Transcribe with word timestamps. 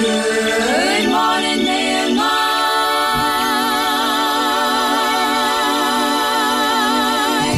Good 0.00 1.10
morning, 1.10 1.66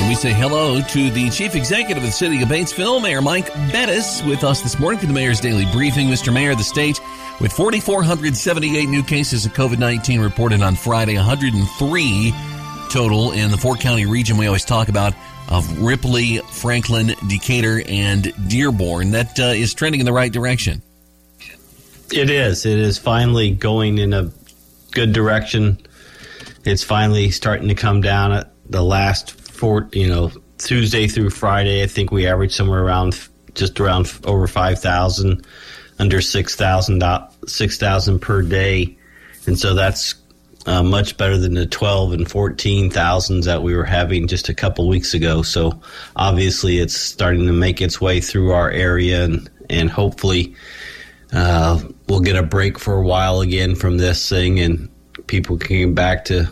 we 0.09 0.17
say 0.17 0.33
hello 0.33 0.81
to 0.81 1.11
the 1.11 1.31
chief 1.31 1.55
executive 1.55 1.99
of 1.99 2.03
the 2.03 2.13
city 2.13 2.43
of 2.43 2.49
Batesville, 2.49 3.01
Mayor 3.01 3.23
Mike 3.23 3.47
Bettice, 3.71 4.23
with 4.25 4.43
us 4.43 4.61
this 4.61 4.79
morning 4.81 4.99
for 4.99 5.07
the 5.07 5.13
mayor's 5.13 5.41
daily 5.41 5.67
briefing. 5.67 6.09
Mr. 6.09 6.35
Mayor, 6.35 6.57
the 6.57 6.65
state 6.65 7.01
with 7.41 7.53
4,478 7.53 8.89
new 8.89 9.05
cases 9.05 9.47
of 9.47 9.53
COVID 9.53 9.79
19 9.79 10.21
reported 10.21 10.63
on 10.63 10.75
Friday, 10.75 11.15
103 11.15 12.33
total 12.91 13.31
in 13.31 13.53
the 13.53 13.57
four 13.57 13.77
county 13.77 14.05
region 14.05 14.37
we 14.37 14.47
always 14.47 14.65
talk 14.65 14.89
about 14.89 15.15
of 15.49 15.81
Ripley, 15.81 16.39
Franklin, 16.51 17.15
Decatur, 17.29 17.83
and 17.89 18.33
Dearborn. 18.49 19.13
That 19.13 19.39
uh, 19.39 19.45
is 19.45 19.75
trending 19.75 20.01
in 20.01 20.07
the 20.07 20.13
right 20.13 20.33
direction. 20.33 20.83
It 22.13 22.29
is. 22.29 22.67
It 22.67 22.79
is 22.79 22.99
finally 22.99 23.51
going 23.51 23.97
in 23.97 24.13
a 24.13 24.31
good 24.91 25.15
direction. 25.15 25.79
It's 26.63 26.85
finally 26.85 27.31
starting 27.31 27.69
to 27.69 27.75
come 27.75 28.03
down. 28.03 28.33
At 28.33 28.53
the 28.69 28.83
last 28.83 29.31
four, 29.31 29.89
you 29.93 30.09
know, 30.09 30.31
Tuesday 30.59 31.09
through 31.09 31.31
Friday, 31.31 31.83
I 31.83 31.87
think 31.87 32.13
we 32.13 32.27
averaged 32.27 32.53
somewhere 32.53 32.85
around 32.85 33.19
just 33.55 33.81
around 33.81 34.13
over 34.25 34.47
five 34.47 34.79
thousand, 34.79 35.47
under 35.99 36.21
6,000 36.21 37.03
6,000 37.47 38.19
per 38.19 38.43
day, 38.43 38.97
and 39.47 39.59
so 39.59 39.73
that's 39.73 40.15
uh, 40.67 40.83
much 40.83 41.17
better 41.17 41.39
than 41.39 41.55
the 41.55 41.67
12 41.67 42.13
and 42.13 42.31
14 42.31 42.91
thousands 42.91 43.47
that 43.47 43.63
we 43.63 43.75
were 43.75 43.85
having 43.85 44.29
just 44.29 44.51
a 44.51 44.55
couple 44.55 44.87
weeks 44.87 45.15
ago. 45.15 45.41
So 45.41 45.81
obviously, 46.15 46.79
it's 46.79 46.95
starting 46.95 47.47
to 47.47 47.53
make 47.53 47.81
its 47.81 48.03
way 48.03 48.21
through 48.21 48.53
our 48.53 48.71
area, 48.71 49.25
and 49.25 49.51
and 49.71 49.91
hopefully 49.91 50.55
uh, 51.33 51.81
we'll 52.09 52.21
get 52.21 52.37
a 52.37 52.43
break 52.43 52.79
for 52.79 52.95
a 52.95 53.03
while 53.03 53.41
again 53.41 53.75
from 53.75 53.99
this 53.99 54.29
thing, 54.29 54.61
and 54.61 54.89
people 55.27 55.57
can 55.57 55.77
get 55.77 55.95
back 55.95 56.25
to 56.27 56.49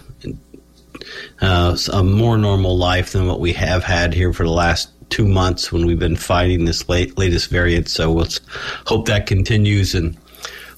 uh, 1.40 1.76
a 1.92 2.04
more 2.04 2.38
normal 2.38 2.76
life 2.76 3.12
than 3.12 3.26
what 3.26 3.40
we 3.40 3.52
have 3.52 3.84
had 3.84 4.14
here 4.14 4.32
for 4.32 4.44
the 4.44 4.50
last 4.50 4.90
two 5.10 5.26
months 5.26 5.72
when 5.72 5.86
we've 5.86 5.98
been 5.98 6.16
fighting 6.16 6.64
this 6.64 6.88
late, 6.88 7.18
latest 7.18 7.50
variant. 7.50 7.88
So 7.88 8.12
let's 8.12 8.40
hope 8.86 9.06
that 9.06 9.26
continues, 9.26 9.94
and 9.94 10.16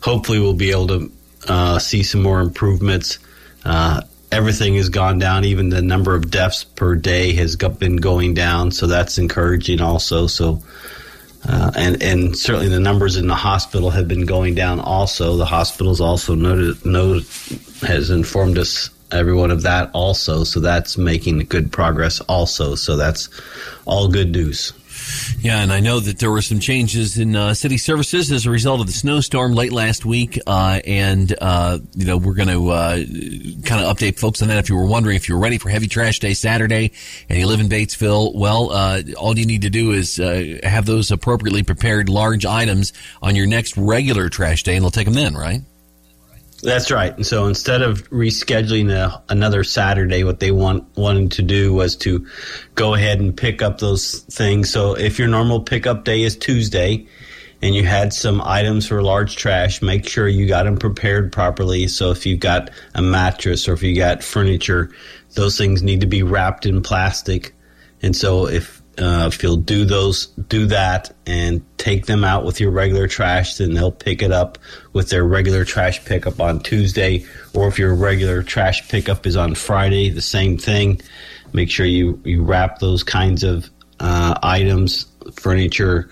hopefully 0.01 0.39
we'll 0.41 0.55
be 0.55 0.71
able 0.71 0.87
to 0.89 1.13
uh, 1.49 1.79
see 1.79 2.03
some 2.03 2.23
more 2.23 2.41
improvements. 2.41 3.19
Uh, 3.65 4.03
everything 4.31 4.75
has 4.77 4.89
gone 4.89 5.19
down. 5.19 5.45
Even 5.45 5.69
the 5.69 5.83
number 5.83 6.15
of 6.15 6.31
deaths 6.31 6.65
per 6.65 6.95
day 6.95 7.35
has 7.35 7.57
been 7.57 7.97
going 7.97 8.35
down, 8.35 8.71
so 8.71 8.87
that's 8.87 9.19
encouraging 9.19 9.81
also. 9.81 10.27
So 10.27 10.63
uh, 11.49 11.73
and 11.77 12.03
and 12.03 12.37
certainly 12.37 12.69
the 12.69 12.81
numbers 12.81 13.17
in 13.17 13.27
the 13.27 13.35
hospital 13.35 13.91
have 13.91 14.07
been 14.07 14.27
going 14.27 14.55
down. 14.55 14.79
Also, 14.81 15.37
the 15.37 15.45
hospitals 15.45 16.01
also 16.01 16.35
noted, 16.35 16.85
noted 16.87 17.27
has 17.83 18.11
informed 18.11 18.59
us 18.59 18.91
everyone 19.11 19.51
of 19.51 19.63
that 19.63 19.91
also. 19.93 20.45
So 20.45 20.61
that's 20.61 20.97
making 20.97 21.39
good 21.41 21.73
progress 21.73 22.21
also. 22.21 22.75
So 22.75 22.97
that's 22.97 23.29
all 23.85 24.09
good 24.09 24.31
news. 24.31 24.73
Yeah, 25.41 25.63
and 25.63 25.73
I 25.73 25.81
know 25.81 26.01
that 26.01 26.19
there 26.19 26.31
were 26.31 26.43
some 26.43 26.61
changes 26.61 27.19
in 27.19 27.35
uh, 27.35 27.55
city 27.55 27.79
services 27.79 28.31
as 28.31 28.47
a 28.47 28.51
result 28.51 28.81
of 28.81 28.87
the 28.87 28.93
snowstorm 28.93 29.55
late 29.55 29.73
last 29.73 30.05
week, 30.05 30.39
uh, 30.47 30.81
and 30.87 31.35
uh, 31.41 31.79
you 31.95 32.07
know 32.07 32.17
we're 32.17 32.35
going 32.35 32.49
to 32.49 32.71
uh, 32.71 32.97
kind 33.65 33.85
of 33.85 33.97
update 33.97 34.19
folks 34.19 34.43
on 34.43 34.49
that. 34.49 34.59
If 34.59 34.69
you 34.69 34.77
were 34.77 34.87
wondering 34.87 35.17
if 35.17 35.29
you're 35.29 35.39
ready 35.39 35.59
for 35.59 35.69
Heavy 35.69 35.89
Trash 35.89 36.21
Day 36.21 36.35
Saturday 36.35 36.93
and 37.29 37.39
you 37.39 37.47
live 37.47 37.61
in 37.61 37.69
Batesville, 37.69 38.35
well, 38.35 38.71
uh, 38.71 39.03
all 39.19 39.39
you 39.39 39.47
need 39.47 39.63
to 39.63 39.71
do 39.71 39.93
is 39.93 40.21
uh, 40.21 40.59
have 40.63 40.87
those 40.87 41.11
appropriately 41.11 41.63
prepared 41.63 42.09
large 42.09 42.47
items 42.47 42.93
on 43.21 43.35
your 43.35 43.47
next 43.47 43.77
regular 43.77 44.29
trash 44.29 44.63
day, 44.63 44.77
and 44.77 44.85
they'll 44.85 44.91
take 44.91 45.07
them 45.07 45.15
then, 45.15 45.35
right? 45.35 45.63
That's 46.63 46.93
right. 46.93 47.15
And 47.15 47.27
so 47.27 47.47
instead 47.47 47.83
of 47.83 48.09
rescheduling 48.11 48.93
a, 48.93 49.21
another 49.29 49.65
Saturday, 49.65 50.23
what 50.23 50.39
they 50.39 50.53
want 50.53 50.97
wanted 50.97 51.33
to 51.33 51.43
do 51.43 51.73
was 51.73 51.97
to 51.97 52.27
go 52.77 52.95
ahead 52.95 53.19
and 53.19 53.37
pick 53.37 53.63
up 53.63 53.79
those 53.79 54.21
things. 54.31 54.71
So 54.71 54.95
if 54.95 55.19
your 55.19 55.27
normal 55.27 55.61
pickup 55.61 56.05
day 56.05 56.23
is 56.23 56.37
Tuesday, 56.37 57.07
and 57.63 57.77
you 57.77 57.85
had 57.85 58.13
some 58.13 58.43
items 58.43 58.89
for 58.89 59.01
large 59.03 59.37
trash, 59.37 59.81
make 59.83 60.07
sure 60.07 60.27
you 60.27 60.49
got 60.49 60.65
them 60.65 60.77
prepared 60.77 61.33
properly. 61.33 61.87
So 61.87 62.11
if 62.11 62.27
you've 62.27 62.41
got 62.41 62.71
a 62.95 63.01
mattress 63.01 63.69
or 63.69 63.73
if 63.73 63.85
you 63.85 63.95
got 63.95 64.25
furniture, 64.25 64.91
those 65.35 65.57
things 65.57 65.81
need 65.81 66.01
to 66.01 66.07
be 66.07 66.25
wrapped 66.25 66.67
in 66.67 66.83
plastic. 66.83 67.55
And 68.03 68.17
so 68.17 68.49
if 68.49 68.82
uh, 68.99 69.31
if 69.33 69.43
you'll 69.43 69.57
do 69.57 69.85
those, 69.85 70.27
do 70.27 70.67
that, 70.67 71.15
and 71.27 71.65
take 71.79 72.07
them 72.07 72.25
out 72.25 72.45
with 72.45 72.61
your 72.61 72.71
regular 72.71 73.09
trash, 73.09 73.57
then 73.57 73.73
they'll 73.73 73.91
pick 73.91 74.23
it 74.23 74.33
up 74.33 74.59
with 74.93 75.09
their 75.09 75.25
regular 75.25 75.65
trash 75.65 76.05
pickup 76.05 76.41
on 76.41 76.61
Tuesday. 76.61 77.25
Or 77.55 77.69
if 77.69 77.79
your 77.79 77.95
regular 77.95 78.43
trash 78.43 78.87
pickup 78.89 79.27
is 79.27 79.37
on 79.37 79.55
Friday, 79.55 80.11
the 80.11 80.21
same 80.21 80.59
thing. 80.59 81.01
Make 81.55 81.71
sure 81.71 81.87
you 81.87 82.21
you 82.25 82.43
wrap 82.43 82.79
those 82.81 83.03
kinds 83.03 83.45
of 83.45 83.71
uh, 84.01 84.39
items, 84.43 85.07
furniture, 85.35 86.11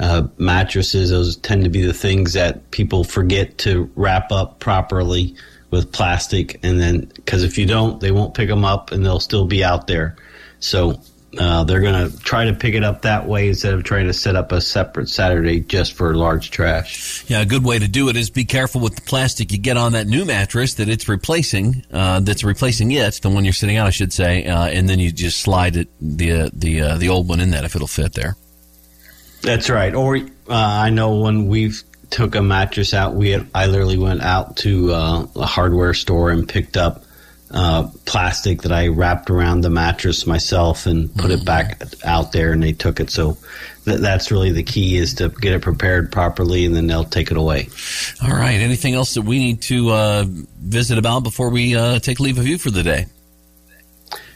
uh, 0.00 0.26
mattresses. 0.38 1.10
Those 1.10 1.36
tend 1.36 1.64
to 1.64 1.70
be 1.70 1.82
the 1.82 1.94
things 1.94 2.32
that 2.32 2.70
people 2.70 3.04
forget 3.04 3.58
to 3.58 3.90
wrap 3.94 4.32
up 4.32 4.58
properly 4.58 5.36
with 5.70 5.92
plastic, 5.92 6.58
and 6.62 6.80
then 6.80 7.10
because 7.14 7.44
if 7.44 7.56
you 7.56 7.66
don't, 7.66 8.00
they 8.00 8.10
won't 8.10 8.34
pick 8.34 8.48
them 8.48 8.64
up, 8.64 8.90
and 8.90 9.04
they'll 9.04 9.20
still 9.20 9.44
be 9.44 9.62
out 9.62 9.86
there. 9.86 10.16
So 10.58 11.00
uh, 11.38 11.64
they're 11.64 11.80
going 11.80 12.10
to 12.10 12.18
try 12.20 12.46
to 12.46 12.54
pick 12.54 12.74
it 12.74 12.84
up 12.84 13.02
that 13.02 13.26
way 13.26 13.48
instead 13.48 13.74
of 13.74 13.84
trying 13.84 14.06
to 14.06 14.12
set 14.12 14.36
up 14.36 14.52
a 14.52 14.60
separate 14.60 15.08
Saturday 15.08 15.60
just 15.60 15.92
for 15.94 16.14
large 16.14 16.50
trash. 16.50 17.24
Yeah, 17.28 17.40
a 17.40 17.46
good 17.46 17.64
way 17.64 17.78
to 17.78 17.88
do 17.88 18.08
it 18.08 18.16
is 18.16 18.30
be 18.30 18.44
careful 18.44 18.80
with 18.80 18.94
the 18.94 19.02
plastic 19.02 19.52
you 19.52 19.58
get 19.58 19.76
on 19.76 19.92
that 19.92 20.06
new 20.06 20.24
mattress 20.24 20.74
that 20.74 20.88
it's 20.88 21.08
replacing, 21.08 21.84
uh, 21.92 22.20
that's 22.20 22.44
replacing 22.44 22.90
it, 22.92 23.20
the 23.22 23.30
one 23.30 23.44
you're 23.44 23.52
sitting 23.52 23.78
on, 23.78 23.86
I 23.86 23.90
should 23.90 24.12
say, 24.12 24.46
uh, 24.46 24.66
and 24.66 24.88
then 24.88 24.98
you 24.98 25.12
just 25.12 25.40
slide 25.40 25.76
it, 25.76 25.88
the 26.00 26.50
the 26.52 26.80
uh, 26.80 26.96
the 26.98 27.08
old 27.08 27.28
one 27.28 27.40
in 27.40 27.50
that 27.50 27.64
if 27.64 27.74
it'll 27.74 27.86
fit 27.86 28.14
there. 28.14 28.36
That's 29.42 29.70
right. 29.70 29.94
Or 29.94 30.16
uh, 30.16 30.20
I 30.48 30.90
know 30.90 31.20
when 31.20 31.46
we've 31.46 31.82
took 32.10 32.34
a 32.34 32.42
mattress 32.42 32.94
out, 32.94 33.14
we 33.14 33.30
had, 33.30 33.46
I 33.54 33.66
literally 33.66 33.98
went 33.98 34.22
out 34.22 34.56
to 34.58 34.92
uh, 34.92 35.26
a 35.36 35.46
hardware 35.46 35.94
store 35.94 36.30
and 36.30 36.48
picked 36.48 36.76
up 36.76 37.04
uh, 37.50 37.88
plastic 38.04 38.62
that 38.62 38.72
I 38.72 38.88
wrapped 38.88 39.30
around 39.30 39.60
the 39.60 39.70
mattress 39.70 40.26
myself 40.26 40.86
and 40.86 41.14
put 41.14 41.30
mm-hmm. 41.30 41.40
it 41.40 41.44
back 41.44 41.82
out 42.04 42.32
there, 42.32 42.52
and 42.52 42.62
they 42.62 42.72
took 42.72 43.00
it. 43.00 43.10
So 43.10 43.36
th- 43.84 44.00
that's 44.00 44.30
really 44.30 44.52
the 44.52 44.62
key 44.62 44.96
is 44.96 45.14
to 45.14 45.28
get 45.28 45.52
it 45.52 45.62
prepared 45.62 46.10
properly, 46.10 46.64
and 46.64 46.74
then 46.74 46.86
they'll 46.86 47.04
take 47.04 47.30
it 47.30 47.36
away. 47.36 47.68
All 48.22 48.30
right. 48.30 48.60
Anything 48.60 48.94
else 48.94 49.14
that 49.14 49.22
we 49.22 49.38
need 49.38 49.62
to 49.62 49.90
uh, 49.90 50.24
visit 50.26 50.98
about 50.98 51.22
before 51.22 51.50
we 51.50 51.76
uh, 51.76 51.98
take 52.00 52.20
leave 52.20 52.38
of 52.38 52.46
you 52.46 52.58
for 52.58 52.70
the 52.70 52.82
day? 52.82 53.06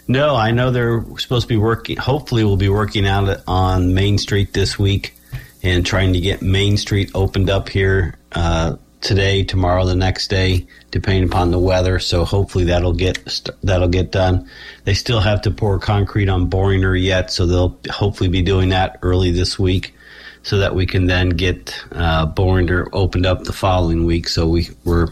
No, 0.07 0.35
I 0.35 0.51
know 0.51 0.71
they're 0.71 1.05
supposed 1.19 1.45
to 1.45 1.55
be 1.55 1.57
working. 1.57 1.97
Hopefully, 1.97 2.45
we'll 2.45 2.57
be 2.57 2.69
working 2.69 3.07
out 3.07 3.43
on 3.47 3.95
Main 3.95 4.19
Street 4.19 4.53
this 4.53 4.79
week 4.79 5.15
and 5.63 5.85
trying 5.85 6.13
to 6.15 6.21
get 6.21 6.43
Main 6.43 6.77
Street 6.77 7.11
opened 7.15 7.51
up 7.51 7.69
here 7.69 8.17
uh, 8.33 8.77
today, 9.01 9.43
tomorrow, 9.43 9.85
the 9.87 9.95
next 9.95 10.29
day, 10.29 10.67
depending 10.91 11.25
upon 11.25 11.51
the 11.51 11.59
weather. 11.59 11.99
So 11.99 12.25
hopefully 12.25 12.65
that'll 12.65 12.93
get 12.93 13.51
that'll 13.63 13.89
get 13.89 14.13
done. 14.13 14.49
They 14.85 14.95
still 14.95 15.21
have 15.21 15.43
to 15.43 15.51
pour 15.51 15.79
concrete 15.79 16.29
on 16.29 16.51
Boehringer 16.51 17.01
yet, 17.01 17.31
so 17.31 17.47
they'll 17.47 17.79
hopefully 17.91 18.29
be 18.29 18.43
doing 18.43 18.71
that 18.71 18.99
early 19.03 19.31
this 19.31 19.59
week, 19.59 19.95
so 20.43 20.59
that 20.59 20.75
we 20.75 20.87
can 20.87 21.07
then 21.07 21.31
get 21.31 21.75
uh, 21.93 22.27
Boehringer 22.27 22.89
opened 22.93 23.27
up 23.27 23.45
the 23.45 23.53
following 23.53 24.05
week. 24.05 24.29
So 24.29 24.47
we 24.47 24.69
we're 24.85 25.09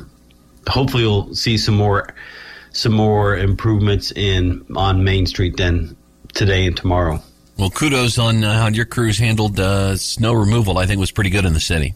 hopefully 0.69 1.05
we'll 1.05 1.35
see 1.35 1.57
some 1.57 1.77
more 1.77 2.15
some 2.73 2.93
more 2.93 3.37
improvements 3.37 4.13
in 4.13 4.65
on 4.77 5.03
Main 5.05 5.27
Street 5.27 5.57
than 5.57 5.97
today 6.35 6.67
and 6.67 6.77
tomorrow. 6.77 7.23
Well, 7.57 7.71
kudos 7.71 8.19
on 8.19 8.45
uh, 8.45 8.53
how 8.53 8.69
your 8.69 8.85
crews 8.85 9.19
handled 9.19 9.59
uh, 9.59 9.97
snow 9.97 10.33
removal. 10.33 10.79
I 10.79 10.87
think 10.87 11.01
was 11.01 11.11
pretty 11.11 11.31
good 11.31 11.45
in 11.45 11.55
the 11.55 11.61
city. 11.61 11.95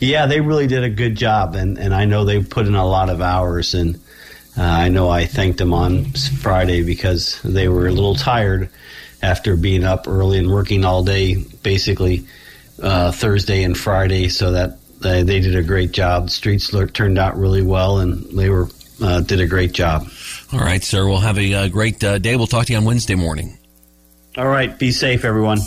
Yeah, 0.00 0.26
they 0.26 0.40
really 0.40 0.66
did 0.66 0.84
a 0.84 0.90
good 0.90 1.16
job, 1.16 1.54
and, 1.54 1.78
and 1.78 1.94
I 1.94 2.04
know 2.04 2.24
they 2.24 2.42
put 2.42 2.66
in 2.66 2.74
a 2.74 2.86
lot 2.86 3.10
of 3.10 3.20
hours. 3.20 3.74
And 3.74 3.96
uh, 4.56 4.62
I 4.62 4.88
know 4.88 5.08
I 5.08 5.26
thanked 5.26 5.58
them 5.58 5.72
on 5.72 6.04
Friday 6.12 6.82
because 6.82 7.40
they 7.42 7.68
were 7.68 7.86
a 7.86 7.92
little 7.92 8.14
tired 8.14 8.70
after 9.22 9.56
being 9.56 9.84
up 9.84 10.06
early 10.06 10.38
and 10.38 10.50
working 10.50 10.84
all 10.84 11.02
day, 11.02 11.36
basically 11.62 12.26
uh, 12.82 13.12
Thursday 13.12 13.62
and 13.62 13.76
Friday. 13.76 14.28
So 14.28 14.52
that 14.52 14.78
they, 15.00 15.22
they 15.22 15.40
did 15.40 15.56
a 15.56 15.62
great 15.62 15.92
job. 15.92 16.24
The 16.24 16.30
streets 16.30 16.74
turned 16.92 17.18
out 17.18 17.36
really 17.36 17.62
well, 17.62 17.98
and 17.98 18.24
they 18.36 18.50
were 18.50 18.68
uh, 19.02 19.20
did 19.20 19.40
a 19.40 19.46
great 19.46 19.72
job. 19.72 20.08
All 20.52 20.60
right, 20.60 20.82
sir. 20.82 21.06
We'll 21.06 21.18
have 21.18 21.38
a 21.38 21.54
uh, 21.54 21.68
great 21.68 22.02
uh, 22.02 22.18
day. 22.18 22.36
We'll 22.36 22.46
talk 22.46 22.66
to 22.66 22.72
you 22.72 22.78
on 22.78 22.84
Wednesday 22.84 23.14
morning. 23.14 23.58
All 24.36 24.48
right. 24.48 24.76
Be 24.78 24.90
safe, 24.90 25.24
everyone. 25.24 25.58